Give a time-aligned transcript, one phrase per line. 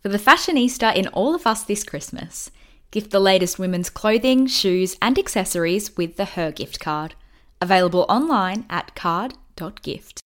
[0.00, 2.52] For the fashionista in all of us this Christmas,
[2.92, 7.16] gift the latest women's clothing, shoes, and accessories with the Her gift card.
[7.60, 10.20] Available online at card.gift.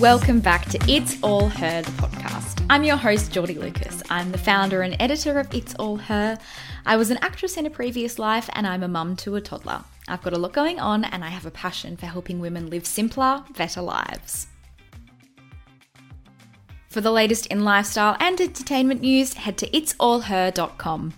[0.00, 2.15] Welcome back to It's All Her, the podcast.
[2.68, 4.02] I'm your host, Geordie Lucas.
[4.10, 6.36] I'm the founder and editor of It's All Her.
[6.84, 9.84] I was an actress in a previous life, and I'm a mum to a toddler.
[10.08, 12.84] I've got a lot going on, and I have a passion for helping women live
[12.84, 14.48] simpler, better lives.
[16.88, 21.14] For the latest in lifestyle and entertainment news, head to itsallher.com.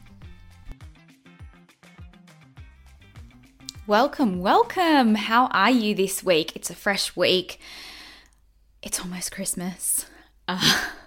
[3.86, 5.14] Welcome, welcome.
[5.14, 6.55] How are you this week?
[6.55, 7.58] It's a fresh week
[8.83, 10.06] it's almost Christmas,
[10.46, 10.84] uh,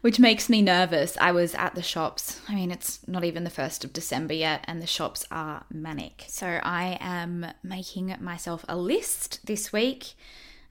[0.00, 1.16] which makes me nervous.
[1.20, 2.40] I was at the shops.
[2.48, 6.24] I mean, it's not even the 1st of December yet, and the shops are manic.
[6.28, 10.14] So I am making myself a list this week,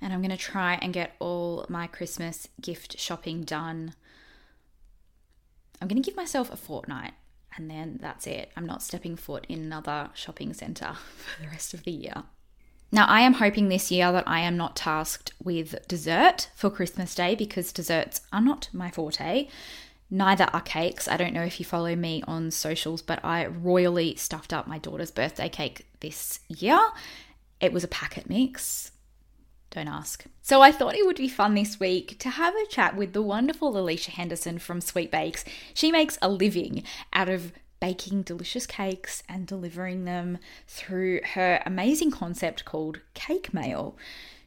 [0.01, 3.93] and I'm going to try and get all my Christmas gift shopping done.
[5.81, 7.13] I'm going to give myself a fortnight
[7.57, 8.51] and then that's it.
[8.55, 12.23] I'm not stepping foot in another shopping centre for the rest of the year.
[12.91, 17.13] Now, I am hoping this year that I am not tasked with dessert for Christmas
[17.13, 19.49] Day because desserts are not my forte.
[20.09, 21.07] Neither are cakes.
[21.07, 24.77] I don't know if you follow me on socials, but I royally stuffed up my
[24.77, 26.79] daughter's birthday cake this year.
[27.59, 28.91] It was a packet mix.
[29.71, 30.23] Don't ask.
[30.41, 33.21] So I thought it would be fun this week to have a chat with the
[33.21, 35.43] wonderful Alicia Henderson from Sweet Bakes.
[35.73, 42.11] She makes a living out of baking delicious cakes and delivering them through her amazing
[42.11, 43.97] concept called Cake Mail.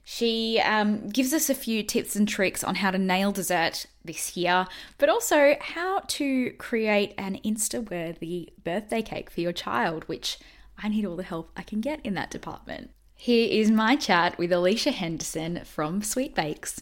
[0.05, 4.37] She um, gives us a few tips and tricks on how to nail dessert this
[4.37, 4.67] year,
[4.99, 10.39] but also how to create an Insta worthy birthday cake for your child, which
[10.83, 12.91] I need all the help I can get in that department.
[13.15, 16.81] Here is my chat with Alicia Henderson from Sweet Bakes.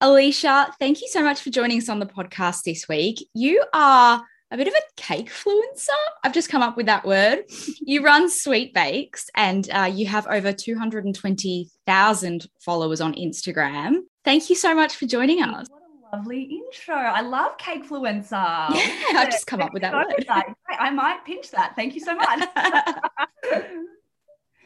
[0.00, 3.28] Alicia, thank you so much for joining us on the podcast this week.
[3.34, 5.88] You are a bit of a cake fluencer.
[6.24, 7.44] I've just come up with that word.
[7.80, 14.00] You run Sweet Bakes and uh, you have over 220,000 followers on Instagram.
[14.24, 15.68] Thank you so much for joining us.
[15.70, 16.96] What a lovely intro.
[16.96, 18.30] I love cake fluencer.
[19.10, 20.26] Yeah, I've just come up with that word.
[20.68, 21.74] I might pinch that.
[21.76, 22.38] Thank you so much.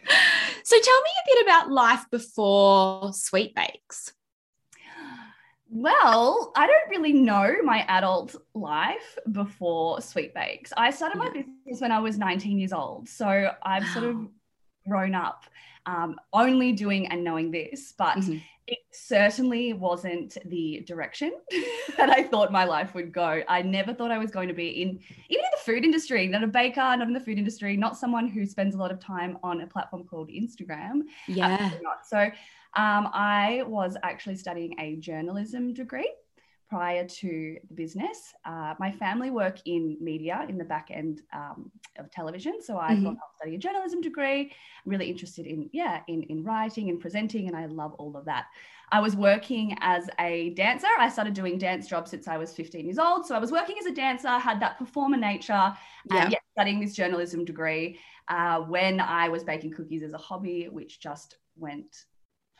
[0.64, 4.12] so tell me a bit about life before Sweet Bakes.
[5.74, 10.72] Well, I don't really know my adult life before Sweet Bakes.
[10.76, 13.08] I started my business when I was 19 years old.
[13.08, 13.26] So
[13.60, 13.92] I've wow.
[13.92, 14.28] sort of
[14.88, 15.46] grown up
[15.86, 18.38] um, only doing and knowing this, but mm-hmm.
[18.68, 21.32] it certainly wasn't the direction
[21.96, 23.42] that I thought my life would go.
[23.48, 26.44] I never thought I was going to be in, even in the food industry, not
[26.44, 29.38] a baker, not in the food industry, not someone who spends a lot of time
[29.42, 31.00] on a platform called Instagram.
[31.26, 31.72] Yeah.
[32.06, 32.30] So
[32.76, 36.12] um, I was actually studying a journalism degree
[36.68, 38.34] prior to the business.
[38.44, 42.60] Uh, my family work in media in the back end um, of television.
[42.60, 43.04] So I mm-hmm.
[43.04, 44.40] thought I'll study a journalism degree.
[44.84, 48.24] I'm really interested in, yeah, in, in writing and presenting, and I love all of
[48.24, 48.46] that.
[48.90, 50.88] I was working as a dancer.
[50.98, 53.26] I started doing dance jobs since I was 15 years old.
[53.26, 55.52] So I was working as a dancer, had that performer nature,
[56.10, 56.22] yeah.
[56.22, 57.98] and yet studying this journalism degree
[58.28, 62.04] uh, when I was baking cookies as a hobby, which just went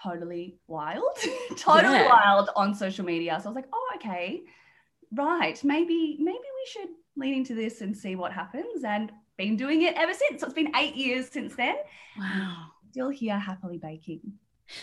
[0.04, 1.16] totally wild,
[1.56, 2.08] totally yeah.
[2.08, 3.38] wild on social media.
[3.40, 4.42] So I was like, oh, okay,
[5.12, 5.62] right.
[5.64, 8.84] Maybe, maybe we should lean into this and see what happens.
[8.84, 10.40] And been doing it ever since.
[10.40, 11.76] So it's been eight years since then.
[12.18, 12.66] Wow.
[12.90, 14.20] Still here happily baking.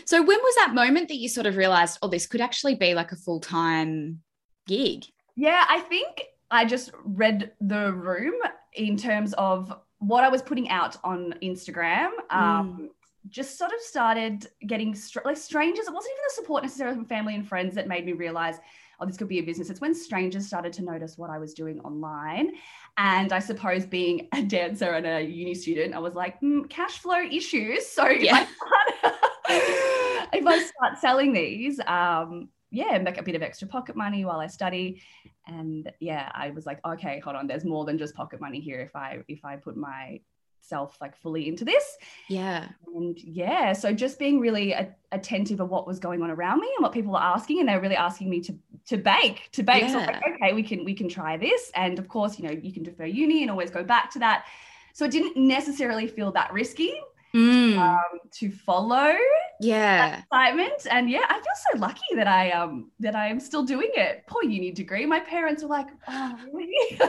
[0.06, 2.94] So when was that moment that you sort of realized, oh, this could actually be
[2.94, 4.22] like a full time
[4.68, 5.06] gig?
[5.36, 8.36] Yeah, I think I just read the room
[8.74, 12.10] in terms of what I was putting out on Instagram.
[12.30, 12.88] Um, mm
[13.30, 15.88] just sort of started getting str- like strangers.
[15.88, 18.58] It wasn't even the support necessarily from family and friends that made me realize,
[19.00, 19.70] oh, this could be a business.
[19.70, 22.52] It's when strangers started to notice what I was doing online.
[22.98, 27.00] And I suppose being a dancer and a uni student, I was like, mm, cash
[27.00, 27.88] flow issues.
[27.88, 28.42] So yeah.
[28.42, 33.68] if, I start, if I start selling these, um, yeah, make a bit of extra
[33.68, 35.02] pocket money while I study.
[35.48, 38.80] And yeah, I was like, okay, hold on, there's more than just pocket money here
[38.80, 40.22] if I if I put my
[40.62, 41.98] self like fully into this.
[42.30, 42.68] Yeah.
[42.96, 46.70] And yeah, so just being really a- attentive of what was going on around me
[46.76, 49.64] and what people were asking, and they were really asking me to to bake, to
[49.64, 49.84] bake.
[49.84, 49.92] Yeah.
[49.92, 52.74] So like, okay, we can we can try this, and of course, you know, you
[52.74, 54.46] can defer uni and always go back to that.
[54.94, 56.94] So it didn't necessarily feel that risky.
[57.34, 57.78] Mm.
[57.78, 59.16] Um, to follow
[59.62, 60.20] Yeah.
[60.20, 60.88] excitement.
[60.90, 64.24] And yeah, I feel so lucky that I um that I am still doing it.
[64.28, 65.06] Poor uni degree.
[65.06, 66.98] My parents were like, oh really?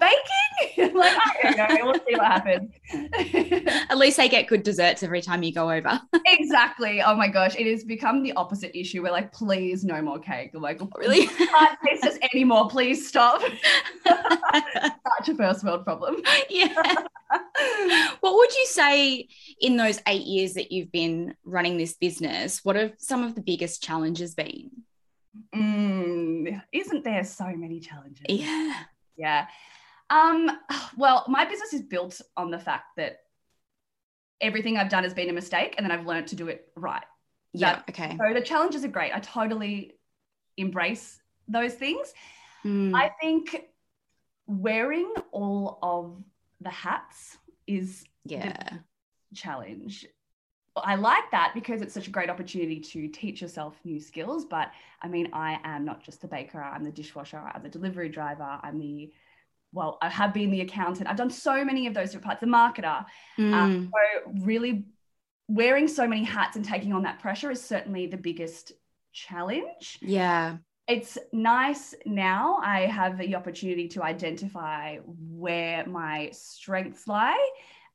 [0.00, 0.94] Baking?
[0.96, 1.84] like, I don't know.
[1.86, 2.72] We'll see what happens.
[3.90, 6.00] At least they get good desserts every time you go over.
[6.26, 7.02] exactly.
[7.02, 7.54] Oh my gosh.
[7.56, 9.02] It has become the opposite issue.
[9.02, 10.52] We're like, please no more cake.
[10.54, 11.26] I'm like, really?
[11.26, 12.68] can't taste this anymore.
[12.68, 13.42] Please stop.
[14.06, 16.16] Such a first world problem.
[16.48, 17.04] yeah.
[18.20, 19.28] What would you say
[19.60, 22.64] in those eight years that you've been running this business?
[22.64, 24.70] What have some of the biggest challenges been?
[25.54, 28.24] Mm, isn't there so many challenges?
[28.28, 28.74] Yeah.
[29.16, 29.46] Yeah.
[30.10, 30.50] Um,
[30.96, 33.18] well, my business is built on the fact that
[34.40, 37.04] everything I've done has been a mistake and then I've learned to do it right.
[37.52, 37.76] Yeah.
[37.76, 38.16] That- Okay.
[38.16, 39.12] So the challenges are great.
[39.14, 39.98] I totally
[40.56, 42.12] embrace those things.
[42.64, 43.64] Mm, I think
[44.46, 46.22] wearing all of
[46.60, 48.78] the hats is yeah.
[49.34, 50.06] challenge.
[50.76, 54.44] I like that because it's such a great opportunity to teach yourself new skills.
[54.44, 54.70] But
[55.02, 58.58] I mean, I am not just the baker, I'm the dishwasher, I'm the delivery driver,
[58.62, 59.12] I'm the,
[59.72, 61.08] well, I have been the accountant.
[61.08, 63.04] I've done so many of those different parts, the marketer.
[63.38, 64.86] Mm, Um, so, really,
[65.48, 68.72] wearing so many hats and taking on that pressure is certainly the biggest
[69.12, 70.58] challenge yeah.
[70.88, 77.50] It's nice now I have the opportunity to identify where my strengths lie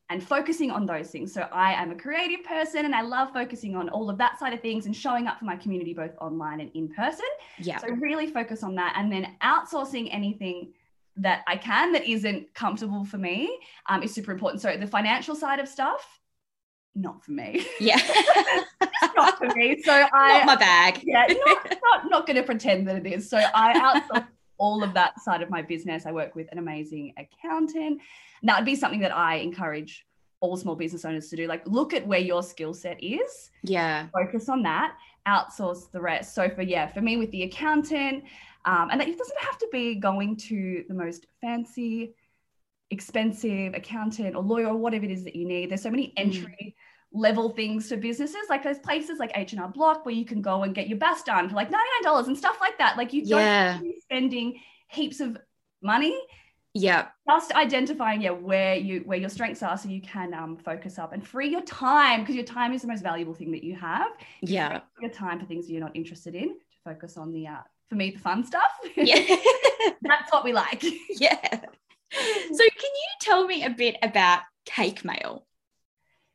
[0.09, 1.33] and focusing on those things.
[1.33, 4.53] So I am a creative person and I love focusing on all of that side
[4.53, 7.25] of things and showing up for my community both online and in person.
[7.57, 7.79] Yeah.
[7.79, 10.73] So really focus on that and then outsourcing anything
[11.17, 14.61] that I can that isn't comfortable for me um, is super important.
[14.61, 16.05] So the financial side of stuff,
[16.95, 17.65] not for me.
[17.79, 17.99] Yeah.
[19.15, 19.81] not for me.
[19.83, 20.99] So I Not my bag.
[21.03, 23.29] yeah, not not, not going to pretend that it is.
[23.29, 26.05] So I outsource all of that side of my business.
[26.05, 27.99] I work with an amazing accountant.
[28.41, 30.05] And that would be something that I encourage
[30.39, 31.47] all small business owners to do.
[31.47, 34.07] Like, look at where your skill set is, Yeah.
[34.13, 34.95] focus on that,
[35.27, 36.35] outsource the rest.
[36.35, 38.23] So for yeah, for me with the accountant,
[38.65, 42.13] um, and it doesn't have to be going to the most fancy,
[42.93, 45.69] expensive accountant or lawyer or whatever it is that you need.
[45.69, 46.75] There's so many entry
[47.11, 48.45] level things for businesses.
[48.49, 51.49] Like there's places like H&R Block where you can go and get your BAS done
[51.49, 51.69] for like
[52.05, 52.97] $99 and stuff like that.
[52.97, 53.79] Like you don't Yeah.
[53.81, 55.37] be spending heaps of
[55.81, 56.17] money
[56.73, 57.07] Yeah.
[57.29, 61.13] just identifying yeah where you where your strengths are so you can um, focus up
[61.13, 64.11] and free your time because your time is the most valuable thing that you have
[64.41, 64.81] Yeah.
[65.01, 67.57] your time for things you're not interested in to focus on the uh,
[67.89, 69.19] for me the fun stuff Yeah.
[70.01, 71.59] that's what we like yeah.
[72.53, 75.45] So, can you tell me a bit about cake mail?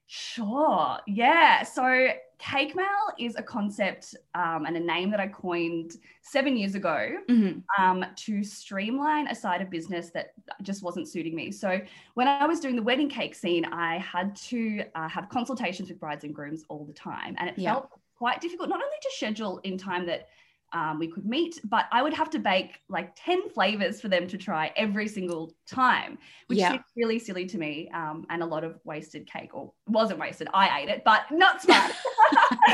[0.07, 0.99] Sure.
[1.07, 1.63] Yeah.
[1.65, 2.09] So
[2.39, 2.87] cake mail
[3.19, 5.93] is a concept um, and a name that I coined
[6.23, 7.63] seven years ago Mhm.
[7.79, 10.33] um, to streamline a side of business that
[10.63, 11.51] just wasn't suiting me.
[11.53, 11.79] So
[12.15, 16.01] when I was doing the wedding cake scene, I had to uh, have consultations with
[16.01, 17.75] brides and grooms all the time, and it Yeah.
[17.75, 20.29] felt quite difficult not only to schedule in time that
[20.73, 24.27] um, we could meet, but I would have to bake like 10 flavors for them
[24.29, 26.73] to try every single time, which Yeah.
[26.73, 30.21] seemed really silly to me um, and a lot of wasted cake, or it wasn't
[30.21, 30.49] wasted.
[30.53, 31.93] I ate it, but not smart.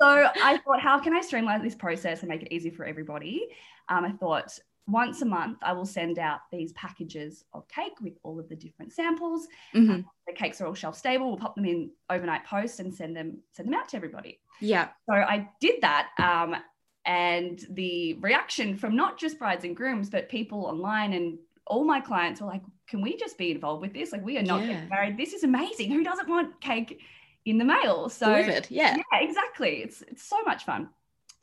[0.00, 3.48] so I thought, how can I streamline this process and make it easy for everybody?
[3.88, 4.58] Um, I thought
[4.88, 8.56] once a month, I will send out these packages of cake with all of the
[8.56, 9.46] different samples.
[9.74, 10.04] Mhm.
[10.26, 11.28] The cakes are all shelf stable.
[11.28, 14.40] We'll pop them in overnight post and send them send them out to everybody.
[14.60, 14.88] Yeah.
[15.08, 16.08] So I did that.
[16.18, 16.56] Um,
[17.04, 22.00] and the reaction from not just brides and grooms, but people online and all my
[22.00, 24.12] clients were like, can we just be involved with this?
[24.12, 24.72] Like, we are not Yeah.
[24.72, 25.16] getting married.
[25.16, 25.90] This is amazing.
[25.90, 27.00] Who doesn't want cake
[27.44, 28.08] in the mail?
[28.08, 28.66] So, Delivered.
[28.68, 28.96] Yeah.
[28.96, 29.82] yeah, exactly.
[29.82, 30.90] It's, it's so much fun.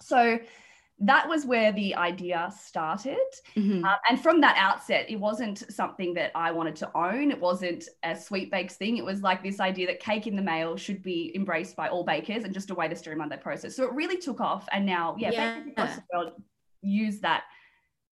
[0.02, 0.40] So,
[1.02, 3.18] that was where the idea started.
[3.56, 3.86] Mhm.
[3.86, 7.32] Um, and from that outset, it wasn't something that I wanted to own.
[7.32, 8.98] It wasn't a sweet bakes thing.
[8.98, 12.04] It was like this idea that cake in the mail should be embraced by all
[12.04, 13.76] bakers and just a way to streamline that process.
[13.76, 14.68] So it really took off.
[14.74, 15.30] And now, yeah,
[15.60, 16.34] bakers across the world
[16.82, 17.44] use that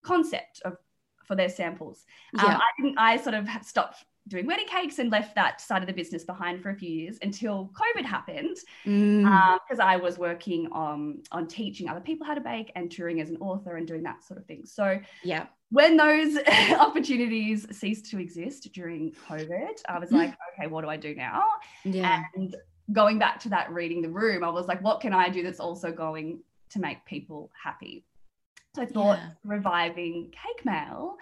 [0.02, 0.78] concept of
[1.24, 2.06] for their samples.
[2.38, 2.56] Um, Yeah.
[2.56, 2.98] I didn't.
[2.98, 6.62] I sort of stopped doing wedding cakes and left that side of the business behind
[6.62, 8.56] for a few years until COVID happened
[8.86, 9.58] Mm.
[9.66, 13.30] because I was working on on teaching other people how to bake and touring as
[13.30, 14.62] an author and doing that sort of thing.
[14.64, 15.46] So yeah.
[15.70, 16.36] when those
[16.78, 21.42] opportunities ceased to exist during COVID, I was like, okay, what do I do now?
[21.84, 22.22] Yeah.
[22.34, 22.54] And
[22.92, 25.60] going back to that reading the room, I was like, what can I do that's
[25.60, 28.04] also going to make people happy?
[28.74, 29.30] So I thought Yeah.
[29.44, 31.16] reviving cake mail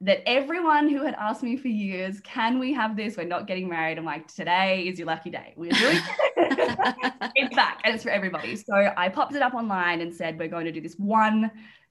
[0.00, 3.16] that everyone who had asked me for years, can we have this?
[3.16, 3.98] We're not getting married.
[3.98, 5.54] I'm like, today is your lucky day.
[5.56, 5.96] We're doing
[6.36, 7.32] it.
[7.34, 8.54] it's back and it's for everybody.
[8.54, 11.50] So I popped it up online and said, we're going to do this one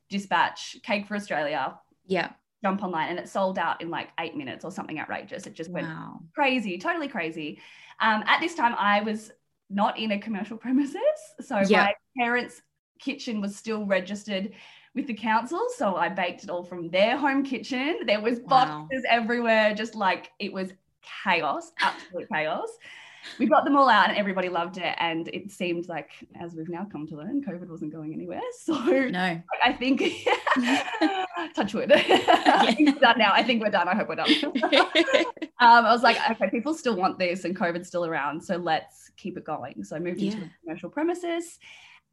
[0.10, 1.78] dispatch cake for Australia.
[2.06, 2.32] Yeah.
[2.64, 5.46] Jump online and it sold out in like eight minutes or something outrageous.
[5.46, 6.22] It just went Wow.
[6.34, 7.60] crazy, totally crazy.
[8.00, 9.32] Um, at this time, I was
[9.70, 11.02] not in a commercial premises.
[11.42, 11.84] So Yeah.
[11.84, 12.62] my parents'
[13.00, 14.54] kitchen was still registered
[14.98, 15.62] with the council.
[15.78, 18.00] So I baked it all from their home kitchen.
[18.06, 18.48] There was Wow.
[18.90, 20.74] boxes everywhere, just like it was
[21.24, 22.68] chaos, absolute chaos.
[23.40, 24.96] We got them all out and everybody loved it.
[25.00, 28.42] And it seemed like, as we've now come to learn, COVID wasn't going anywhere.
[28.60, 29.42] So No.
[29.64, 30.02] I think,
[31.56, 31.92] touch wood.
[31.94, 33.32] I done now.
[33.34, 33.88] I think we're done.
[33.88, 34.32] I hope we're done.
[35.60, 38.42] um, I was like, okay, people still want this and COVID's still around.
[38.42, 39.84] So let's keep it going.
[39.84, 40.44] So I moved into Yeah.
[40.46, 41.60] a commercial premises.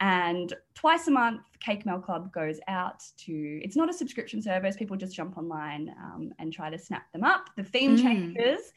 [0.01, 4.77] And twice a month, Cake Mail Club goes out to, it's not a subscription service.
[4.77, 7.49] People just jump online um, and try to snap them up.
[7.57, 8.03] The theme Mm.
[8.03, 8.73] changes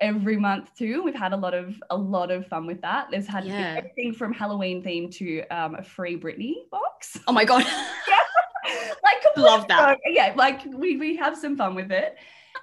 [0.00, 1.02] every month too.
[1.02, 3.08] We've had a lot of a lot of fun with that.
[3.10, 3.76] There's had Yeah.
[3.78, 7.18] everything from Halloween theme to um, a free Britney box.
[7.26, 7.64] oh my God.
[8.08, 8.92] yeah.
[9.04, 9.98] like Love that.
[10.06, 12.16] Yeah, like we we have some fun with it.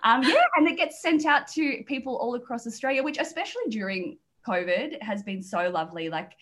[0.03, 4.17] Um, yeah, and it gets sent out to people all across Australia, which especially during
[4.47, 6.09] COVID has been so lovely.
[6.09, 6.33] Like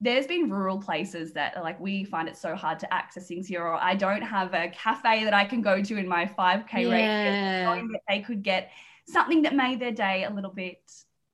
[0.00, 3.46] there's been rural places that are like we find it so hard to access things
[3.48, 6.72] here, or I don't have a cafe that I can go to in my 5k
[6.74, 7.64] radius, Yeah.
[7.64, 8.70] knowing that they could get
[9.06, 10.80] something that made their day a little bit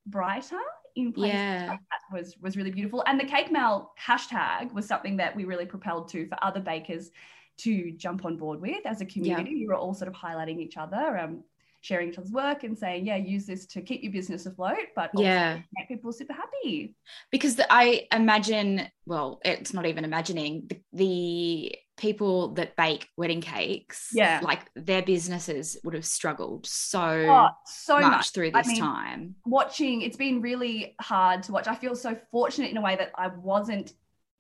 [0.07, 0.61] brighter
[0.97, 1.67] in places Yeah.
[1.71, 3.03] like that was was really beautiful.
[3.07, 7.11] And the cake mail hashtag was something that we really propelled to for other bakers
[7.59, 9.55] to jump on board with as a community.
[9.57, 11.45] We were all sort of highlighting each other, um,
[11.85, 15.11] sharing each other's work, and saying, "Yeah, use this to keep your business afloat, but
[15.19, 15.61] Yeah.
[15.77, 16.97] make people super happy."
[17.31, 23.43] because the, I imagine, well, it's not even imagining the, the people that bake wedding
[23.43, 24.41] cakes, Yeah.
[24.43, 28.31] like their businesses would have struggled so Oh, so much, much.
[28.31, 29.35] through I this mean, time.
[29.45, 33.11] watching it's been really hard to watch i feel so fortunate in a way that
[33.17, 33.93] i wasn't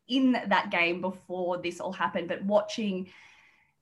[0.09, 3.07] in that game before this all happened but watching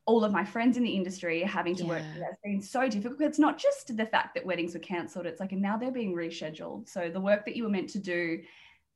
[0.07, 2.11] all of my friends in the industry having to work Yeah.
[2.13, 5.27] through that has been so difficult it's not just the fact that weddings were cancelled
[5.27, 7.99] it's like and now they're being rescheduled so the work that you were meant to
[7.99, 8.43] do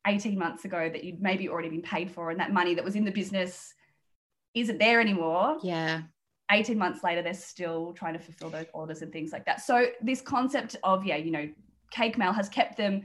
[0.06, 2.96] 18 months ago that you'd maybe already been paid for and that money that was
[2.96, 3.74] in the business
[4.54, 6.02] isn't there anymore Yeah.
[6.52, 9.60] 18 months later, they're still trying to fulfill those orders and things like that.
[9.60, 11.48] So this concept of, yeah, you know,
[11.90, 13.04] cake mail has kept them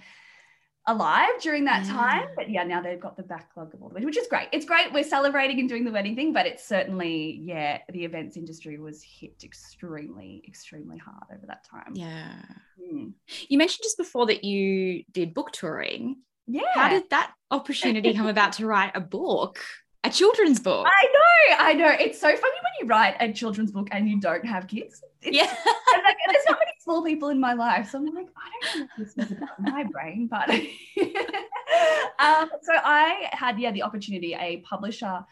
[0.87, 1.91] alive during that Yeah.
[1.93, 2.27] time.
[2.35, 4.47] But yeah, now they've got the backlog of all the weddings, which is great.
[4.51, 4.91] It's great.
[4.91, 9.03] We're celebrating and doing the wedding thing, but it's certainly, yeah, the events industry was
[9.03, 11.91] hit extremely, extremely hard over that time.
[11.93, 12.33] Yeah.
[12.81, 13.13] Mm.
[13.47, 16.17] You mentioned just before that you did book touring.
[16.47, 16.61] Yeah.
[16.73, 19.59] How did that opportunity come about to write a book,
[20.03, 20.87] a children's book?
[20.87, 21.89] I know, I know.
[21.99, 25.01] It's so funny when you write a children's book and you don't have kids.
[25.21, 25.43] It's yeah.
[26.03, 27.89] like, there's not many small people in my life.
[27.89, 30.49] So I'm like, I don't know if this is about my brain, but
[32.19, 35.23] um, so I had, yeah, the opportunity, a publisher.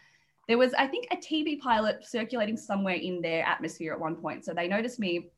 [0.48, 4.44] There was, I think, a TV pilot circulating somewhere in their atmosphere at one point.
[4.44, 5.30] So they noticed me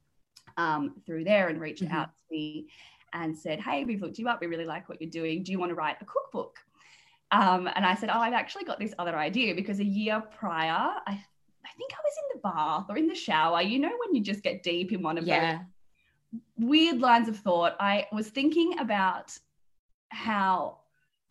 [0.57, 1.92] um, through there and reached Mhm.
[1.92, 2.69] out to me
[3.12, 4.40] and said, Hey, we've looked you up.
[4.40, 5.42] We really like what you're doing.
[5.42, 6.59] Do you want to write a cookbook?
[7.31, 10.73] Um, and I said, Oh, I've actually got this other idea because a year prior,
[11.07, 11.25] I
[11.64, 13.62] I think I was in the bath or in the shower.
[13.62, 15.52] You know, when you just get deep in one of Yeah.
[15.52, 15.61] those
[16.57, 19.37] weird lines of thought, I was thinking about
[20.11, 20.79] how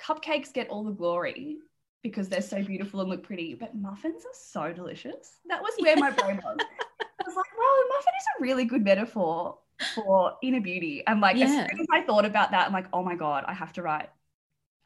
[0.02, 1.58] cupcakes get all the glory
[2.04, 5.38] because they're so beautiful and look pretty, but muffins are so delicious.
[5.48, 6.58] That was where my brain was.
[6.60, 9.60] I was like, well, a muffin is a really good metaphor
[9.96, 11.04] for inner beauty.
[11.06, 13.54] And like, as soon as I thought about that, I'm like, oh my God, I
[13.54, 14.10] have to write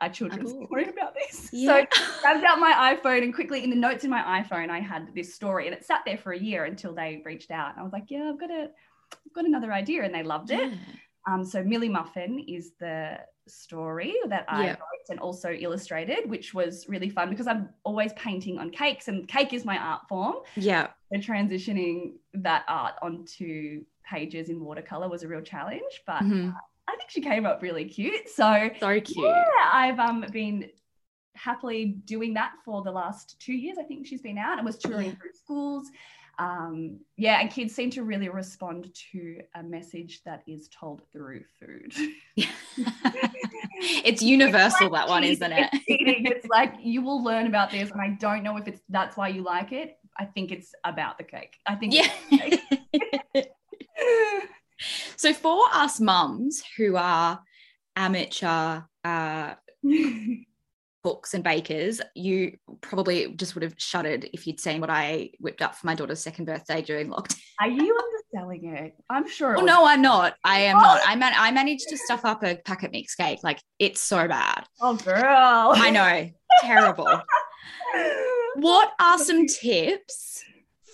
[0.01, 0.67] a children's book.
[0.67, 1.49] story about this.
[1.53, 1.85] Yeah.
[1.91, 5.15] So grabbed out my iPhone and quickly in the notes in my iPhone, I had
[5.15, 7.71] this story and it sat there for a year until they reached out.
[7.71, 8.69] And I was like, yeah, I've got a,
[9.13, 10.03] I've got another idea.
[10.03, 10.71] And they loved it.
[10.71, 10.77] Yeah.
[11.27, 14.69] Um, so Millie Muffin is the story that I Yeah.
[14.71, 19.27] wrote and also illustrated, which was really fun because I'm always painting on cakes and
[19.27, 20.35] cake is my art form.
[20.55, 20.87] Yeah.
[21.11, 26.55] So transitioning that art onto pages in watercolor was a real challenge, but Mhm.
[26.87, 28.29] I think she came up really cute.
[28.29, 29.17] So So cute.
[29.25, 30.69] yeah, I've um been
[31.35, 33.77] happily doing that for the last two years.
[33.79, 35.15] I think she's been out and was touring Yeah.
[35.15, 35.91] through schools.
[36.37, 41.43] Um, yeah, and kids seem to really respond to a message that is told through
[41.59, 41.93] food.
[44.03, 45.69] it's universal, that one, isn't it?
[45.73, 46.25] It's, eating.
[46.25, 49.29] it's like you will learn about this, and I don't know if it's that's why
[49.29, 49.97] you like it.
[50.17, 51.55] I think it's about the cake.
[51.65, 52.09] I think Yeah.
[52.31, 53.49] it's
[55.15, 57.41] so for us mums who are
[57.95, 59.53] amateur uh,
[61.05, 65.61] cooks and bakers, you probably just would have shuddered if you'd seen what I whipped
[65.61, 67.37] up for my daughter's second birthday during lockdown.
[67.61, 67.95] Are you
[68.33, 68.95] underselling it?
[69.07, 69.51] I'm sure.
[69.53, 70.33] it Well, was- no, I'm not.
[70.43, 70.99] I am not.
[71.03, 71.05] Oh.
[71.07, 73.39] I man- I managed to stuff up a packet mix cake.
[73.43, 74.65] Like it's so bad.
[74.81, 75.73] Oh, girl.
[75.75, 76.31] I know,
[76.61, 77.21] terrible.
[78.57, 80.41] What are some tips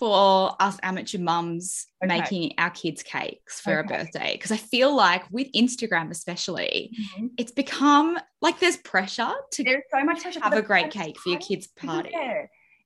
[0.02, 2.18] for us amateur mums Okay.
[2.18, 3.94] making our kids cakes for Okay.
[3.94, 6.90] a birthday because I feel like with Instagram especially,
[7.20, 7.30] Mhm.
[7.38, 10.40] it's become like there's pressure to There's so much pressure.
[10.42, 12.16] have a great cake for your kids' party.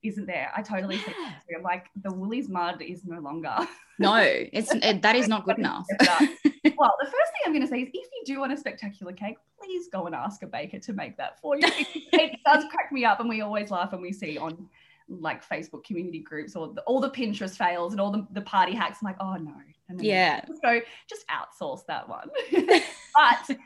[0.04, 0.52] Isn't there?
[0.56, 1.14] I totally see
[1.50, 1.60] Yeah.
[1.64, 3.56] Like the Woolies mud is no longer.
[3.98, 5.86] No, it's it, that is not good enough.
[6.02, 9.14] well, the first thing I'm going to say is if you do want a spectacular
[9.14, 11.64] cake, please go and ask a baker to make that for you.
[11.66, 14.68] It, it does crack me up, and we always laugh when we see on
[15.08, 18.74] like Facebook community groups or the, all the Pinterest fails and all the, the party
[18.74, 19.00] hacks.
[19.02, 19.54] I'm like, oh no.
[20.00, 20.44] Yeah.
[20.64, 22.30] So just outsource that one.
[23.16, 23.58] but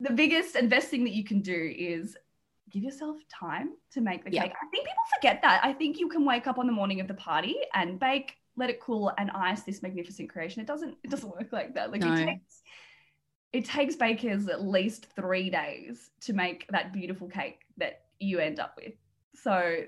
[0.00, 2.16] the biggest and best thing that you can do is
[2.70, 4.44] give yourself time to make the Yeah.
[4.44, 4.52] cake.
[4.62, 5.60] I think people forget that.
[5.64, 8.70] I think you can wake up on the morning of the party and bake, let
[8.70, 10.60] it cool, and ice this magnificent creation.
[10.62, 10.96] It doesn't.
[11.02, 11.90] It doesn't work like that.
[11.90, 12.12] Like No.
[12.14, 12.62] it takes.
[13.52, 18.58] It takes bakers at least three days to make that beautiful cake that you end
[18.60, 18.94] up with.
[19.34, 19.82] So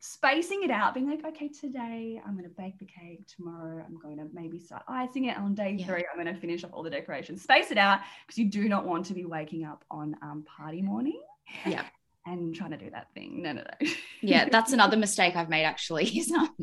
[0.00, 3.26] spacing it out, being like, okay, today I'm going to bake the cake.
[3.36, 5.36] Tomorrow I'm going to maybe start icing it.
[5.36, 5.86] On day Yeah.
[5.86, 7.42] three, I'm going to finish off all the decorations.
[7.42, 10.82] Space it out because you do not want to be waking up on um, party
[10.82, 11.20] morning.
[11.66, 11.84] Yeah.
[12.24, 13.42] And trying to do that thing.
[13.42, 13.88] No, no, no.
[14.20, 16.04] Yeah, that's another mistake I've made actually.
[16.06, 16.54] Is um,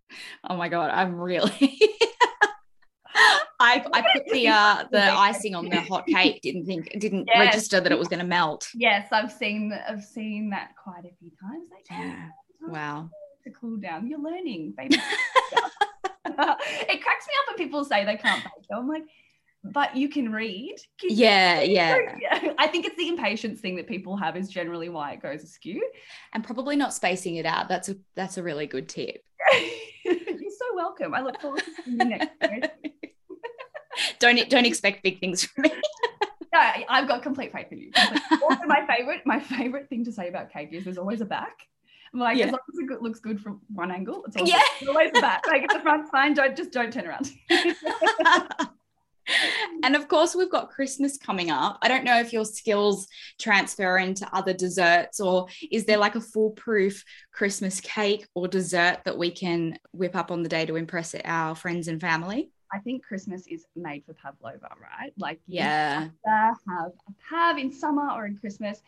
[0.50, 1.78] oh my god, I'm really.
[3.60, 6.42] I, I put the uh the icing on the hot cake.
[6.42, 7.38] Didn't think didn't Yes.
[7.38, 8.66] register that it was going to melt.
[8.74, 11.68] yes, I've seen I've seen that quite a few times.
[11.70, 12.26] Like, Yeah.
[12.68, 13.10] Wow.
[13.44, 14.06] To cool down.
[14.06, 14.96] You're learning, baby.
[16.26, 18.66] it cracks me up when people say they can't bake.
[18.72, 19.04] I'm like,
[19.64, 20.76] but you can read.
[21.00, 24.88] Can Yeah, yeah, Yeah, I think it's the impatience thing that people have is generally
[24.88, 25.82] why it goes askew.
[26.32, 27.68] and probably not spacing it out.
[27.68, 29.24] That's a that's a really good tip.
[30.04, 31.14] You're so welcome.
[31.14, 32.28] I look forward to seeing you next.
[34.18, 35.72] Don't don't expect big things from me.
[36.52, 37.90] No, I've got complete faith in you.
[38.42, 41.56] Also, my favorite, my favorite thing to say about cake is there's always a back.
[42.14, 42.46] Like, Yeah.
[42.46, 44.60] as long as it looks good from one angle, it's always, Yeah.
[44.80, 45.46] there's always back.
[45.46, 47.30] Like, if the front's fine, don't just don't turn around.
[49.82, 51.78] and of course, we've got Christmas coming up.
[51.82, 53.08] I don't know if your skills
[53.40, 57.02] transfer into other desserts, or is there like a foolproof
[57.32, 61.54] Christmas cake or dessert that we can whip up on the day to impress our
[61.56, 62.50] friends and family?
[62.72, 65.12] I think Christmas is made for pavlova, right?
[65.18, 66.08] Like, Yeah.
[66.26, 68.82] have have a pav in summer or in Christmas.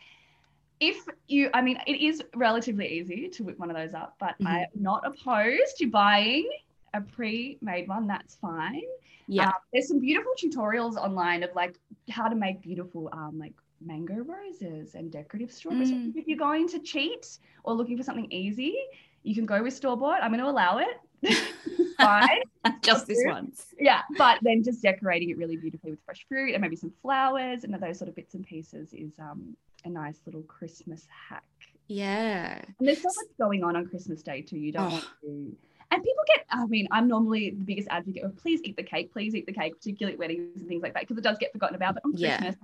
[0.79, 4.35] If you, I mean, it is relatively easy to whip one of those up, but
[4.39, 4.47] Mhm.
[4.47, 6.47] I'm not opposed to buying
[6.93, 8.07] a pre-made one.
[8.07, 8.83] That's fine.
[9.27, 9.47] Yeah.
[9.47, 11.77] Um, there's some beautiful tutorials online of like
[12.09, 15.91] how to make beautiful um, like mango roses and decorative strawberries.
[15.91, 16.15] Mm.
[16.15, 18.75] If you're going to cheat or looking for something easy,
[19.23, 20.23] you can go with store bought.
[20.23, 20.97] I'm going to allow it.
[21.97, 22.41] Fine.
[22.81, 23.73] Just this once.
[23.79, 27.63] yeah, but then just decorating it really beautifully with fresh fruit and maybe some flowers
[27.63, 31.43] and those sort of bits and pieces is um, a nice little Christmas hack.
[31.87, 32.61] Yeah.
[32.79, 34.57] And there's so much going on on Christmas Day too.
[34.57, 34.89] You don't Oh.
[34.89, 35.55] want to.
[35.89, 39.13] And people get, I mean, I'm normally the biggest advocate of please eat the cake,
[39.13, 41.53] please eat the cake, particularly at weddings and things like that, because it does get
[41.53, 41.93] forgotten about.
[41.93, 42.37] But on Yeah.
[42.39, 42.55] Christmas,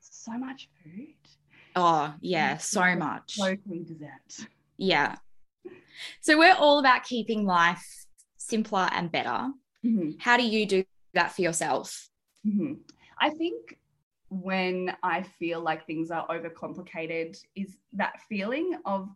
[0.00, 1.14] so much food.
[1.76, 2.56] Oh, yeah.
[2.56, 3.38] So much.
[3.38, 4.48] Local dessert.
[4.76, 5.14] Yeah.
[6.20, 7.86] So we're all about keeping life
[8.36, 9.52] simpler and better.
[9.84, 10.20] Mhm.
[10.20, 12.08] How do you do that for yourself?
[12.44, 12.80] Mhm.
[13.18, 13.78] I think
[14.32, 19.08] when I feel like things are overcomplicated, is that feeling of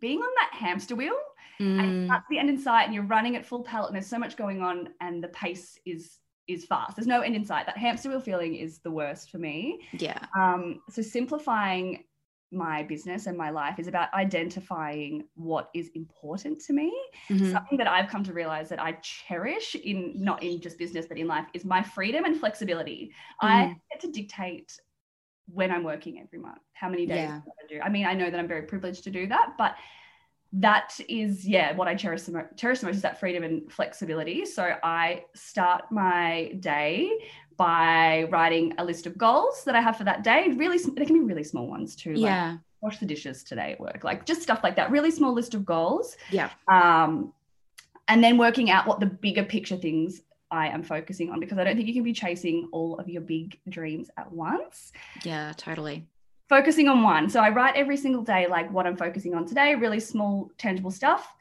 [0.00, 1.16] being on that hamster wheel
[1.60, 3.94] and Mm, start to the end in sight and you're running at full pelt and
[3.94, 6.96] there's so much going on and the pace is is fast.
[6.96, 7.66] There's no end in sight.
[7.66, 9.80] That hamster wheel feeling is the worst for me.
[9.92, 10.18] yeah.
[10.38, 12.04] Um, so simplifying
[12.52, 16.92] my business and my life is about identifying what is important to me
[17.30, 17.50] Mhm.
[17.50, 21.18] something that I've come to realize that I cherish in not in just business but
[21.18, 23.12] in life is my freedom and flexibility.
[23.40, 24.78] I get to dictate
[25.46, 27.40] when I'm working every month, how many days Yeah.
[27.40, 27.80] To do.
[27.80, 29.74] I mean, I know that I'm very privileged to do that, but
[30.56, 33.72] that is yeah what I cherish the mo- cherish the most is that freedom and
[33.72, 34.46] flexibility.
[34.46, 37.10] So I start my day
[37.56, 40.48] by writing a list of goals that I have for that day.
[40.56, 42.14] Really, they can be really small ones too.
[42.14, 42.56] Like Yeah.
[42.80, 44.90] wash the dishes today at work, like just stuff like that.
[44.90, 46.50] Really small list of goals Yeah.
[46.68, 47.32] um,
[48.08, 51.64] and then working out what the bigger picture things I am focusing on because I
[51.64, 54.92] don't think you can be chasing all of your big dreams at once.
[55.24, 56.06] Yeah, totally.
[56.48, 57.30] Focusing on one.
[57.30, 60.90] So I write every single day, like what I'm focusing on today, really small, tangible
[60.90, 61.34] stuff,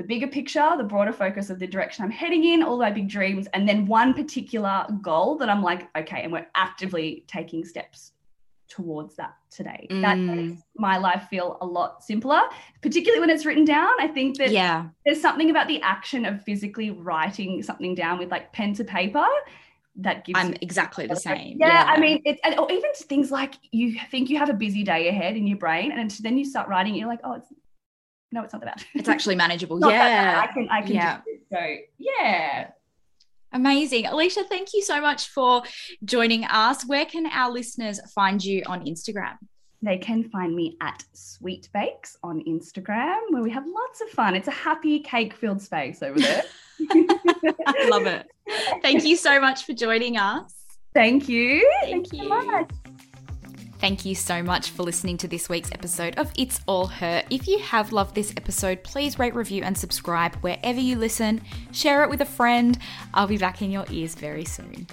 [0.00, 3.06] the bigger picture, the broader focus of the direction I'm heading in, all my big
[3.06, 8.12] dreams, and then one particular goal that I'm like, okay, and we're actively taking steps
[8.66, 9.86] towards that today.
[9.90, 10.26] That Mm.
[10.48, 12.40] makes my life feel a lot simpler,
[12.80, 13.90] particularly when it's written down.
[14.00, 14.86] I think that Yeah.
[15.04, 19.26] there's something about the action of physically writing something down with like pen to paper
[19.96, 21.58] that gives I'm exactly the same.
[21.60, 24.54] yeah, I mean, it, and, or even to things like you think you have a
[24.54, 27.48] busy day ahead in your brain, and then you start writing, you're like, oh, it's
[28.32, 28.86] no, it's not that bad.
[28.94, 29.78] It's actually manageable.
[29.80, 30.40] That yeah.
[30.48, 31.16] I can I can Yeah.
[31.18, 31.40] do it.
[31.50, 32.70] So yeah.
[33.52, 34.06] Amazing.
[34.06, 35.62] Alicia, thank you so much for
[36.04, 36.86] joining us.
[36.86, 39.36] Where can our listeners find you on Instagram?
[39.82, 44.34] They can find me at Sweet Bakes on Instagram, where we have lots of fun.
[44.36, 46.42] It's a happy cake filled space over there.
[46.90, 48.26] I love it.
[48.82, 50.54] Thank you so much for joining us.
[50.94, 51.68] Thank you.
[51.82, 52.28] Thank you you.
[52.28, 52.70] so much.
[53.80, 57.22] Thank you so much for listening to this week's episode of It's All Her.
[57.30, 61.40] If you have loved this episode, please rate, review, and subscribe wherever you listen.
[61.72, 62.78] Share it with a friend.
[63.14, 64.86] I'll be back in your ears very soon.